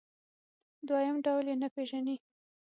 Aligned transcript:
دویم 0.87 1.17
ډول 1.25 1.45
یې 1.49 1.55
نه 1.63 1.67
پېژني. 1.75 2.15